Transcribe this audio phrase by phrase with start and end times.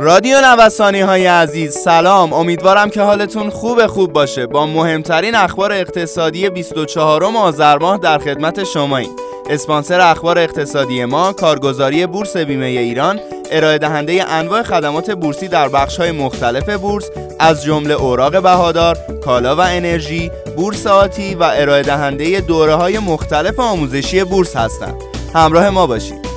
[0.00, 6.50] رادیو نوسانی های عزیز سلام امیدوارم که حالتون خوب خوب باشه با مهمترین اخبار اقتصادی
[6.50, 9.10] 24 آذر ماه در خدمت شماییم
[9.50, 15.96] اسپانسر اخبار اقتصادی ما کارگزاری بورس بیمه ایران ارائه دهنده انواع خدمات بورسی در بخش
[15.96, 22.40] های مختلف بورس از جمله اوراق بهادار، کالا و انرژی، بورس آتی و ارائه دهنده
[22.40, 25.02] دوره های مختلف آموزشی بورس هستند.
[25.34, 26.27] همراه ما باشید.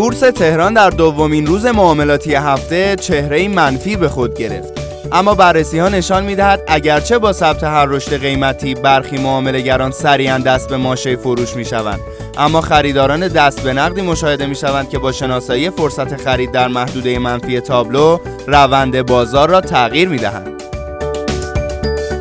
[0.00, 4.72] بورس تهران در دومین روز معاملاتی هفته چهره منفی به خود گرفت.
[5.12, 10.68] اما بررسی ها نشان می‌دهد اگرچه با ثبت هر رشد قیمتی برخی معاملهگران سریعا دست
[10.68, 12.00] به ماشه فروش می شوند
[12.38, 17.18] اما خریداران دست به نقدی مشاهده می شوند که با شناسایی فرصت خرید در محدوده
[17.18, 20.62] منفی تابلو روند بازار را تغییر می دهند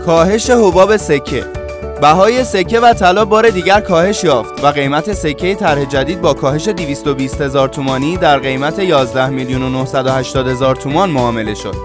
[0.05, 1.58] کاهش حباب سکه
[2.01, 6.67] بهای سکه و طلا بار دیگر کاهش یافت و قیمت سکه طرح جدید با کاهش
[6.67, 11.75] 220 هزار تومانی در قیمت 11 میلیون و 980 هزار تومان معامله شد.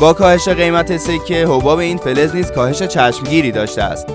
[0.00, 4.06] با کاهش قیمت سکه حباب این فلز نیز کاهش چشمگیری داشته است.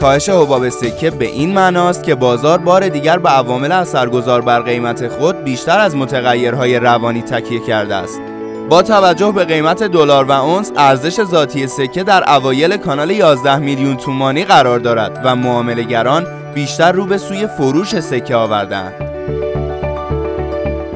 [0.00, 5.08] کاهش حباب سکه به این معناست که بازار بار دیگر به عوامل اثرگذار بر قیمت
[5.08, 8.20] خود بیشتر از متغیرهای روانی تکیه کرده است.
[8.68, 13.96] با توجه به قیمت دلار و اونس ارزش ذاتی سکه در اوایل کانال 11 میلیون
[13.96, 18.92] تومانی قرار دارد و معاملهگران بیشتر رو به سوی فروش سکه آوردند.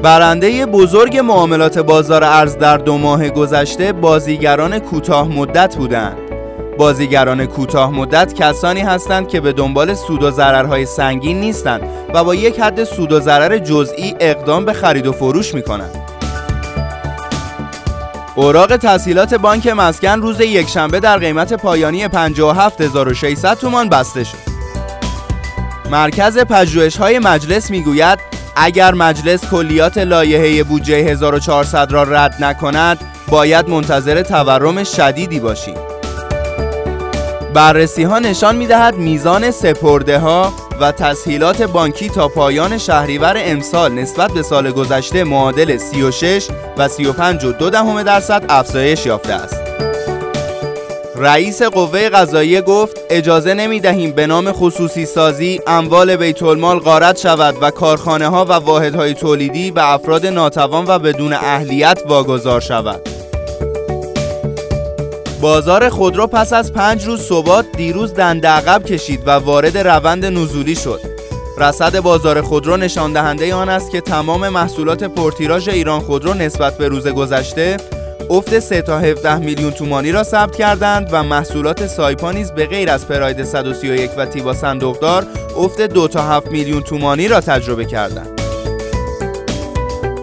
[0.01, 6.17] برنده بزرگ معاملات بازار ارز در دو ماه گذشته بازیگران کوتاه مدت بودند.
[6.77, 11.81] بازیگران کوتاه مدت کسانی هستند که به دنبال سود و ضررهای سنگین نیستند
[12.13, 15.98] و با یک حد سود و ضرر جزئی اقدام به خرید و فروش می کنند.
[18.39, 24.37] اوراق تسهیلات بانک مسکن روز یکشنبه در قیمت پایانی 57600 تومان بسته شد.
[25.91, 28.19] مرکز پژوهش‌های مجلس می‌گوید
[28.55, 35.77] اگر مجلس کلیات لایحه بودجه 1400 را رد نکند باید منتظر تورم شدیدی باشیم.
[37.53, 43.91] بررسی ها نشان می دهد میزان سپرده ها و تسهیلات بانکی تا پایان شهریور امسال
[43.91, 46.47] نسبت به سال گذشته معادل 36
[46.77, 49.61] و 35 و درصد افزایش یافته است.
[51.15, 57.17] رئیس قوه قضاییه گفت اجازه نمی دهیم به نام خصوصی سازی اموال بیت المال غارت
[57.17, 63.08] شود و کارخانه ها و واحدهای تولیدی به افراد ناتوان و بدون اهلیت واگذار شود.
[65.41, 70.75] بازار خودرو پس از پنج روز ثبات دیروز دنده عقب کشید و وارد روند نزولی
[70.75, 71.01] شد.
[71.57, 76.87] رصد بازار خودرو نشان دهنده آن است که تمام محصولات پرتیراژ ایران خودرو نسبت به
[76.87, 77.77] روز گذشته
[78.29, 82.89] افت 3 تا 17 میلیون تومانی را ثبت کردند و محصولات سایپا نیز به غیر
[82.89, 85.27] از پراید 131 و تیبا صندوقدار
[85.57, 88.41] افت 2 تا 7 میلیون تومانی را تجربه کردند.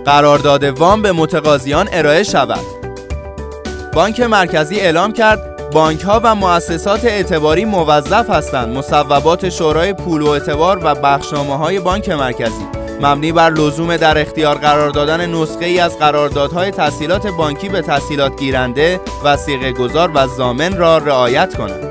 [0.04, 2.75] قرارداد وام به متقاضیان ارائه شود.
[3.96, 10.28] بانک مرکزی اعلام کرد بانک ها و مؤسسات اعتباری موظف هستند مصوبات شورای پول و
[10.28, 12.66] اعتبار و بخشنامه های بانک مرکزی
[13.00, 18.38] مبنی بر لزوم در اختیار قرار دادن نسخه ای از قراردادهای تسهیلات بانکی به تسهیلات
[18.38, 21.88] گیرنده وسیقه گذار و زامن را رعایت کنند.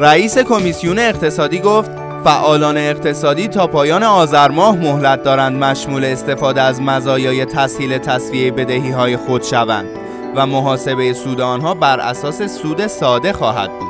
[0.00, 6.80] رئیس کمیسیون اقتصادی گفت فعالان اقتصادی تا پایان آذر ماه مهلت دارند مشمول استفاده از
[6.80, 9.88] مزایای تسهیل تصفیه بدهی های خود شوند
[10.36, 13.88] و محاسبه سود آنها بر اساس سود ساده خواهد بود.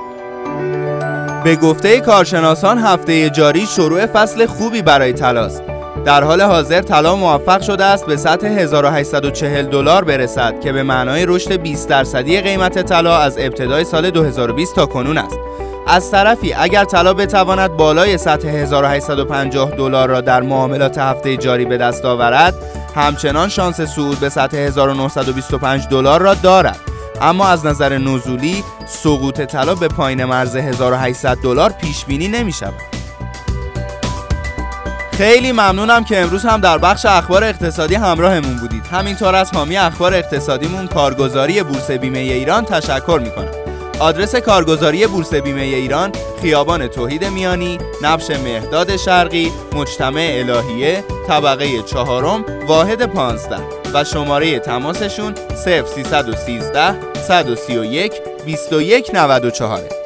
[1.45, 5.63] به گفته کارشناسان هفته جاری شروع فصل خوبی برای طلاست.
[6.05, 11.27] در حال حاضر طلا موفق شده است به سطح 1840 دلار برسد که به معنای
[11.27, 15.39] رشد 20 درصدی قیمت طلا از ابتدای سال 2020 تا کنون است.
[15.91, 21.77] از طرفی اگر طلا بتواند بالای سطح 1850 دلار را در معاملات هفته جاری به
[21.77, 22.55] دست آورد
[22.95, 26.81] همچنان شانس صعود به سطح 1925 دلار را دارد.
[27.21, 32.75] اما از نظر نزولی سقوط طلا به پایین مرز 1800 دلار پیش بینی نمی شود.
[35.13, 38.87] خیلی ممنونم که امروز هم در بخش اخبار اقتصادی همراهمون بودید.
[38.87, 45.63] همینطور از حامی اخبار اقتصادیمون کارگزاری بورس بیمه ایران تشکر می‌کنم آدرس کارگزاری بورس بیمه
[45.63, 46.13] ایران
[46.43, 53.57] خیابان توحید میانی نبش مهداد شرقی مجتمع الهیه طبقه چهارم واحد 15
[53.95, 55.35] و شماره تماسشون
[55.65, 58.13] 0313 131
[58.47, 59.98] 2194